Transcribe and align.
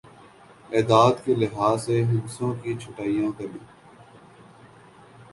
اعداد 0.69 1.19
کے 1.25 1.33
لحاظ 1.35 1.83
سے 1.85 2.01
ہندسوں 2.03 2.53
کی 2.63 2.73
چھٹائی 2.75 3.19
کریں 3.37 3.59